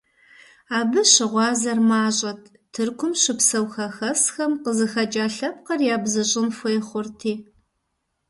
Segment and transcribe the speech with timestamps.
[0.77, 2.41] Абы щыгъуазэр мащӀэт,
[2.73, 7.33] Тыркум щыпсэу хэхэсхэм къызыхэкӀа лъэпкъыр ябзыщӀын хуей хъурти.